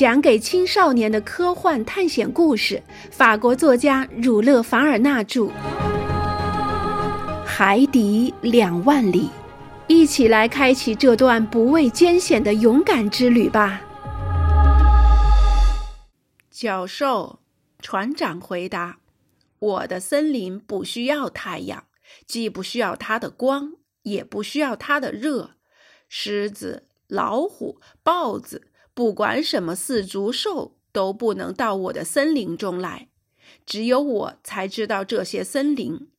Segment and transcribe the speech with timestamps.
[0.00, 5.42] 讲给青少年的科幻探险故事，法国作家儒勒·凡尔纳著，
[7.44, 9.24] 《海底两万里》，
[9.88, 13.82] 一起来开启这段不畏艰险的勇敢之旅吧。
[16.50, 17.40] 教授，
[17.82, 19.00] 船长回答
[19.60, 21.84] ：“我的森林不需要太阳，
[22.26, 23.74] 既不需要它的光，
[24.04, 25.50] 也不需要它的热。
[26.08, 28.68] 狮子、老虎、豹子。”
[29.00, 33.08] 不管什么四足兽都不能到我的森林中来，
[33.64, 36.10] 只有我才知道这些森林。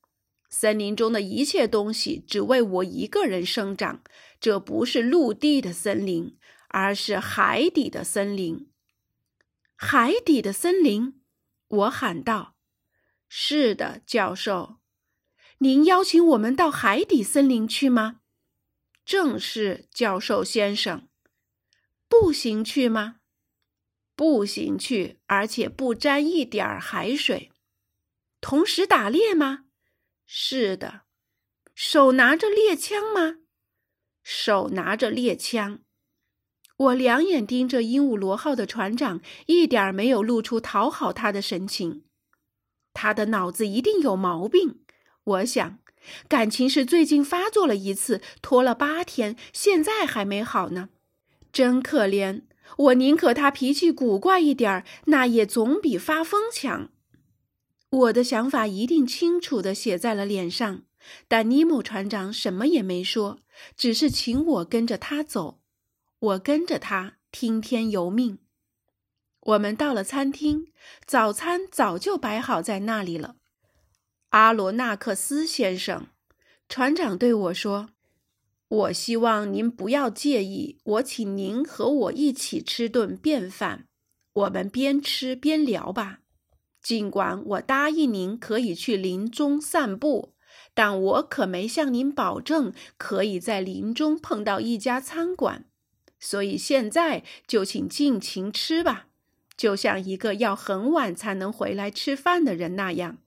[0.49, 4.01] 森林中的一切东西只为我一个人生长。
[4.39, 6.35] 这不是陆地的森林，
[6.69, 8.67] 而是海底的森林。
[9.75, 11.21] 海底的森林，
[11.67, 12.55] 我喊道
[13.29, 14.77] ：“是的，教授，
[15.59, 18.21] 您邀请我们到海底森林去吗
[19.05, 21.07] ？”“正是，教授先生。”
[22.11, 23.15] 步行去吗？
[24.17, 27.53] 步行去，而且不沾一点儿海水。
[28.41, 29.63] 同时打猎吗？
[30.25, 31.03] 是的。
[31.73, 33.37] 手拿着猎枪吗？
[34.21, 35.79] 手拿着猎枪。
[36.75, 42.03] 我两眼盯着鹦鹉螺号的船长，一点儿没有露出讨好他的神情。
[42.93, 44.83] 他的脑子一定有毛病，
[45.23, 45.79] 我想。
[46.27, 50.89] 感情是最近发作了一次，拖了八天，现在还没好呢。
[51.51, 52.43] 真可怜，
[52.77, 56.89] 我宁可他脾气古怪一点儿，那也总比发疯强。
[57.89, 60.83] 我的想法一定清楚地写在了脸上，
[61.27, 63.39] 但尼莫船长什么也没说，
[63.75, 65.59] 只是请我跟着他走。
[66.19, 68.37] 我跟着他，听天由命。
[69.41, 70.67] 我们到了餐厅，
[71.05, 73.35] 早餐早就摆好在那里了。
[74.29, 76.07] 阿罗纳克斯先生，
[76.69, 77.89] 船长对我说。
[78.71, 83.87] 我希望您不要介意，我请您和我一起吃顿便饭，
[84.31, 86.19] 我们边吃边聊吧。
[86.81, 90.35] 尽管我答应您可以去林中散步，
[90.73, 95.65] 但我可没向您保证可以在林中碰到一家餐馆。
[96.17, 99.07] 所以现在就请尽情吃吧，
[99.57, 103.17] 就像一个要很晚才能回来吃饭的人那样。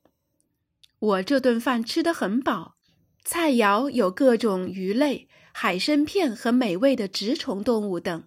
[0.99, 2.77] 我这顿饭吃得很饱，
[3.25, 5.29] 菜肴有各种鱼类。
[5.57, 8.25] 海参片和美味的植虫动物等，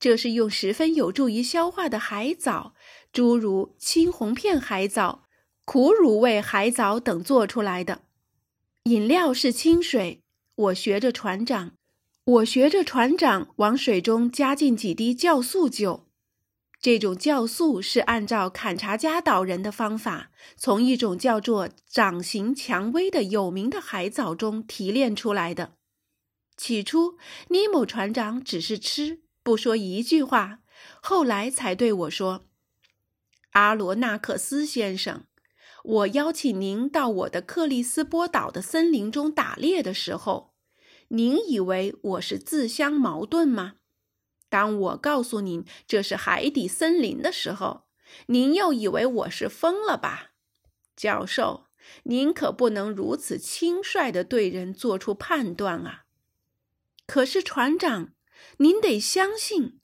[0.00, 2.74] 这是用十分有助于消化的海藻，
[3.12, 5.24] 诸如青红片海藻、
[5.66, 8.00] 苦乳味海藻等做出来的。
[8.84, 10.22] 饮料是清水。
[10.56, 11.72] 我学着船长，
[12.24, 16.03] 我学着船长往水中加进几滴酵素酒。
[16.84, 25.76] 这种酵素是按照坎察加岛人的方法，从一种叫做掌形蔷薇的有名的海藻中提炼出来的。
[26.58, 27.16] 起初，
[27.48, 30.58] 尼莫船长只是吃，不说一句话。
[31.00, 32.44] 后来才对我说
[33.52, 35.24] ：“阿罗纳克斯先生，
[35.84, 40.52] 我邀请您到我的克里斯波岛的森林中打猎的时候，
[41.08, 43.76] 您以为我是自相矛盾吗？
[44.54, 47.88] 当我告诉您这是海底森林的时候，
[48.26, 50.30] 您又以为我是疯了吧？
[50.94, 51.66] 教授，
[52.04, 56.04] 您可不能如此轻率地对人做出判断啊！”
[57.04, 58.12] 可是，船长，
[58.58, 59.80] 您得相信，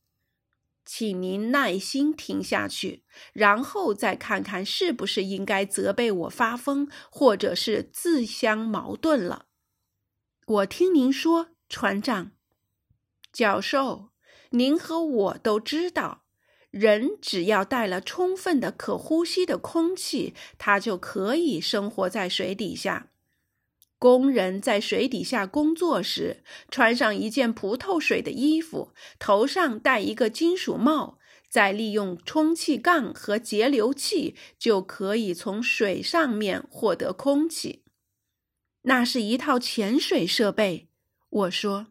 [0.84, 3.02] 请您耐心听下去，
[3.32, 9.46] 然后再看看是不是应该责备我发疯，或者是自相矛盾了。
[10.46, 12.30] 我听您说，船长，
[13.32, 14.09] 教授，
[14.50, 16.24] 您和我都知道，
[16.70, 23.08] 人只要带了充分的可呼吸的空气，他就可以生活在水底下。
[23.98, 31.18] 工人在水底下工作时，穿上一件不透水的衣服，头上戴一个金属帽，
[31.48, 37.84] 再利用充气杠和节流器，就可以从水上面获得空气。
[38.82, 40.88] 那是一套潜水设备，
[41.28, 41.88] 我说。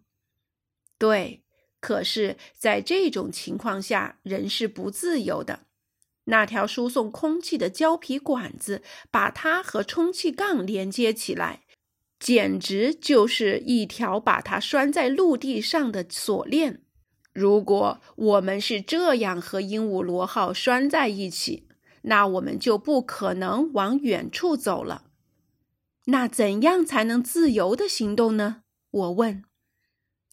[0.97, 1.43] 对，
[1.79, 5.61] 可是，在这种情况下，人是不自由的。
[6.25, 11.61] 那条输送空气的胶皮管子，把它和充气杠连接起来。
[12.19, 16.81] 简直就是一条把它拴在陆地上的锁链。
[17.31, 21.67] 如果我们是这样和鹦鹉螺号拴在一起，
[22.01, 25.05] 那我们就不可能往远处走了。
[26.05, 28.63] 那怎样才能自由的行动呢？
[28.91, 29.43] 我问。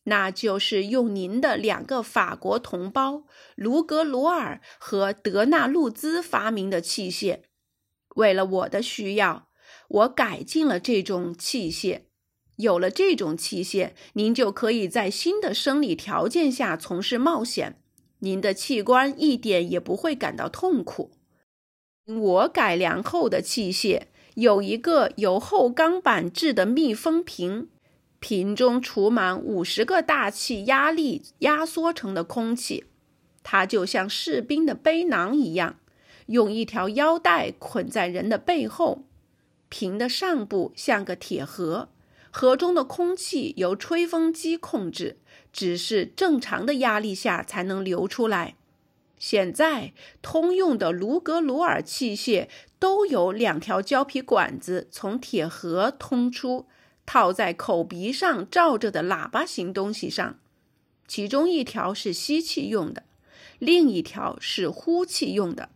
[0.07, 3.23] 那就是用您的两个法国同胞
[3.55, 7.43] 卢格罗尔和德纳路兹发明的器械。
[8.17, 9.47] 为了我的需要。
[9.89, 12.03] 我改进了这种器械，
[12.57, 17.81] 有了这种器械，您就可以在新的生理条件下从事冒险。
[18.21, 21.13] 您的器官一点也不会感到痛苦。
[22.07, 27.69] 我改良后的器械有一个由厚钢板制的密封瓶，
[28.29, 32.87] 瓶中储满五十个大气压力压缩成的空气，
[33.45, 35.79] 它就像士兵的背囊一样，
[36.27, 39.05] 用一条腰带捆在人的背后。
[39.69, 41.91] 瓶的上部像个铁盒，
[42.33, 45.19] 盒中的空气由吹风机控制，
[45.53, 48.57] 只是正常的压力下才能流出来。
[49.17, 52.49] 现在通用的卢格鲁尔器械
[52.81, 56.67] 都有两条胶皮管子从铁盒通出，
[57.07, 60.39] 套在口鼻上罩着的喇叭形东西上，
[61.09, 63.05] 其中一条是吸气用的，
[63.59, 65.71] 另一条是呼气用的。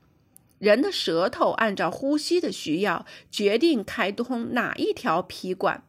[0.59, 5.85] 人的舌头按照呼吸的需要决定开通哪一条皮管，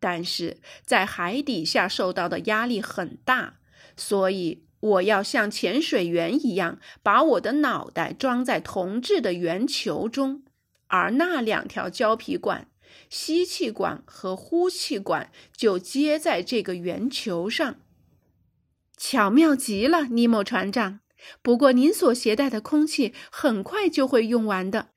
[0.00, 3.58] 但是在海底下受到的压力很大，
[3.96, 4.64] 所以。
[4.84, 10.42] 我要像潜水员一样，把我的脑袋装在铜制的圆球中，
[10.88, 12.68] 而那两条胶皮管——
[13.08, 17.76] 吸气管和呼气管——就接在这个圆球上。
[18.96, 21.00] 巧妙极了，尼莫船长。
[21.42, 24.90] 不过，您所携带的空气很快就会用完的。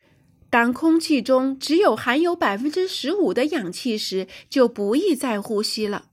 [0.50, 6.10] 当空气中只有含有百分之十五的氧气时，就不宜再呼吸了。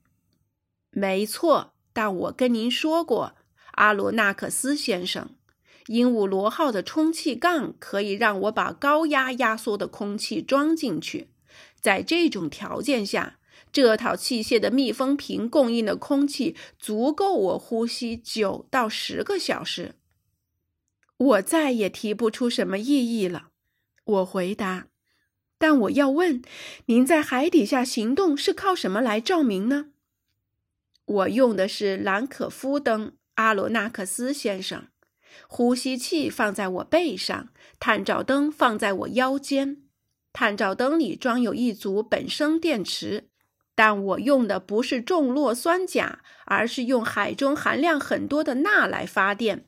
[0.91, 3.35] 没错，但我跟您说过。
[3.73, 5.31] 阿罗纳克斯先生，
[5.87, 11.29] 鹦鹉螺号的充气杠可以让我把高压压缩的空气装进去。
[11.85, 13.39] 在这种条件下，
[13.71, 19.95] 这套器械的密封瓶供应的空气足够我呼吸九到十个小时。
[21.19, 23.49] 我再也提不出什么异议了，
[24.05, 24.87] 我回答。
[25.59, 26.41] 但我要问，
[26.87, 29.91] 您在海底下行动是靠什么来照明呢？
[31.05, 33.13] 我用的是兰可夫灯。
[33.35, 34.87] 阿罗纳克斯先生，
[35.47, 39.84] 呼吸器放在我背上，探照灯放在我腰间。
[40.35, 43.29] 探照灯里装有一组本生电池，
[43.77, 49.65] 但我用的不是重铬酸钾，而是用海中含量很多的钠来发电。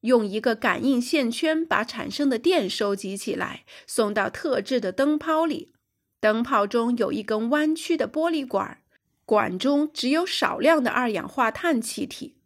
[0.00, 5.74] 用一个感应线圈把产生的电收集起来，送到特制的灯泡里。
[6.20, 8.78] 灯泡中有一根弯曲的玻璃管，
[9.26, 12.38] 管中只有少量的二氧化碳气体。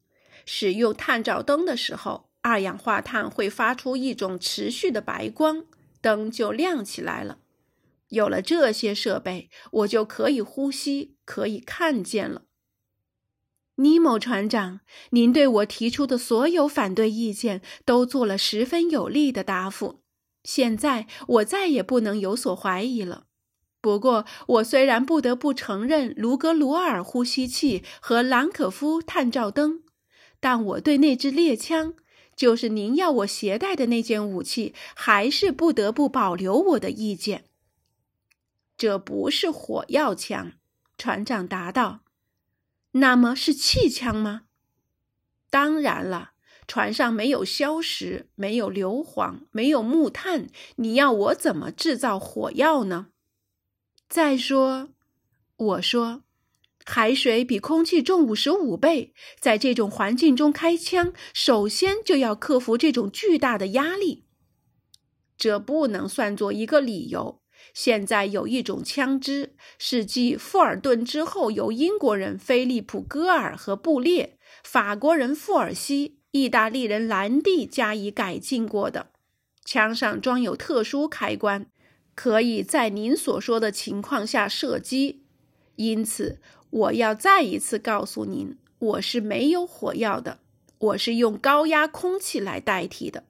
[0.44, 5.64] 使用探照灯的时候，二氧化碳会发出一种持续的白光，
[6.00, 7.38] 灯就亮起来了。
[8.12, 12.42] 有了这些设备，我就可以呼吸，可以看见了。
[13.76, 14.80] 尼莫船长，
[15.10, 20.02] 您对我提出的所有反对意见都做了十分有力的答复，
[20.44, 23.24] 现在我再也不能有所怀疑了。
[23.80, 29.82] 不过，我虽然不得不承认卢格鲁尔呼吸器和兰可夫探照灯。
[30.38, 31.94] 但我对那支猎枪，
[32.36, 37.44] 就是您要我携带的那件武器，还是不得不保留我的意见。
[38.82, 40.54] 这不是火药枪，
[40.98, 42.00] 船长答道。
[42.94, 44.46] 那么是气枪吗？
[45.50, 46.32] 当然了，
[46.66, 53.10] 船上没有硝石，没有硫磺，没有木炭，你要我怎么制造火药呢？
[54.08, 54.88] 再说，
[55.54, 56.24] 我说。
[56.84, 64.24] 海水比空气重五十五倍，在这种环境中开枪，首先就要克服这种巨大的压力。
[65.36, 67.41] 这不能算作一个理由。
[67.74, 79.08] 现在有一种枪支，是继富尔顿之后，由英国人菲利普·戈尔和布列、法国人富尔西、意大利人兰蒂加以改进过的。
[79.64, 81.66] 枪上装有特殊开关，
[82.14, 85.24] 可以在您所说的情况下射击。
[85.76, 86.40] 因此。
[86.72, 90.38] 我要再一次告诉您，我是没有火药的，
[90.78, 93.24] 我是用高压空气来代替的。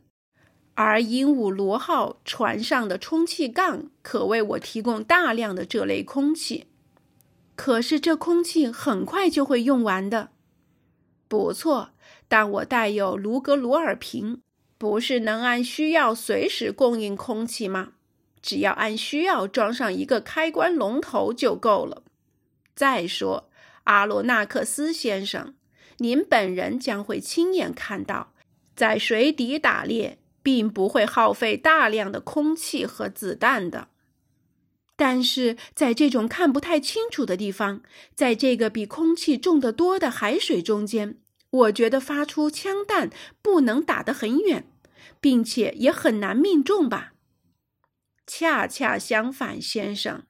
[0.74, 6.66] 而鹦鹉螺号船上的充气杠可为我提供大量的这类空气。
[7.54, 10.30] 可是这空气很快就会用完的。
[11.28, 11.90] 不错，
[12.28, 14.40] 但我带有卢格鲁尔瓶，
[14.78, 17.92] 不是能按需要随时供应空气吗？
[18.40, 22.02] 只要按需要装上一个开关龙头就够了。
[22.74, 23.50] 再说，
[23.84, 25.54] 阿罗纳克斯先生，
[25.98, 28.32] 您本人将会亲眼看到，
[28.74, 33.88] 在水底打猎并不会耗费大量的空气和子弹的。
[34.94, 37.82] 但是在这种看不太清楚的地方，
[38.14, 41.18] 在这个比空气重得多的海水中间，
[41.50, 44.66] 我觉得发出枪弹不能打得很远，
[45.20, 47.14] 并且也很难命中吧？
[48.26, 50.24] 恰恰相反，先生。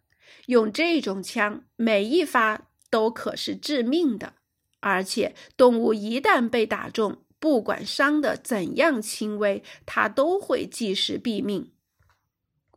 [0.46, 4.34] 用这种枪，每一发都可是致命的，
[4.80, 11.72] 而且动物一旦被打中，不管伤的怎样轻微，他都会即时毙命。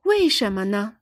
[0.01, 0.95] 为什么呢？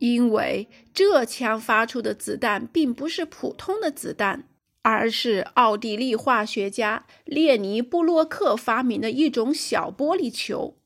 [0.00, 4.48] 因为这枪发出的子弹并不是普通的子弹，
[4.82, 10.76] 而是奥地利化学家列尼布洛克发明的一种小玻璃球。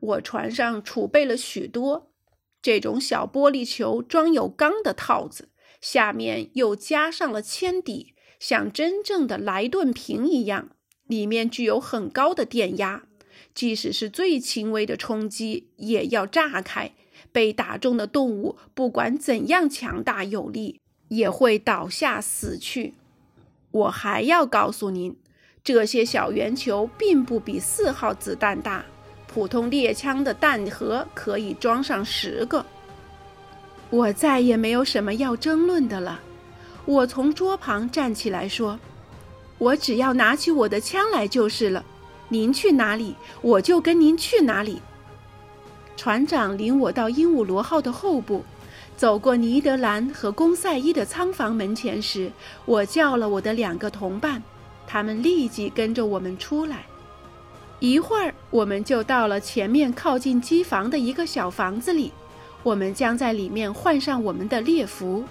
[0.00, 2.12] 我船上储备了许多
[2.60, 5.48] 这种小玻璃球，装有钢的套子，
[5.80, 10.72] 下面又加上了铅底，像真正的莱顿瓶一样。
[11.10, 13.02] 里面具有很高的电压，
[13.52, 16.92] 即使是最轻微的冲击也要炸开。
[17.32, 22.94] 被打中的动物，不管怎样强大有力，也会倒下死去。
[23.72, 25.16] 我还要告诉您，
[25.64, 28.84] 这些小圆球并不比四号子弹大，
[29.26, 32.64] 普通猎枪的弹盒可以装上十个。
[33.90, 36.20] 我再也没有什么要争论的了。
[36.84, 38.78] 我从桌旁站起来说。
[39.60, 41.84] 我只要拿起我的枪来就是了。
[42.30, 44.80] 您去哪里，我就跟您去哪里。
[45.96, 48.42] 船长领我到鹦鹉螺号的后部，
[48.96, 52.32] 走过尼德兰和公赛伊的仓房门前时，
[52.64, 54.42] 我叫了我的两个同伴，
[54.86, 56.86] 他们立即跟着我们出来。
[57.80, 62.10] 一会儿，我们就到了前面靠近机房的一个小房子里，
[62.62, 65.24] 我们将在里面换上我们的猎服。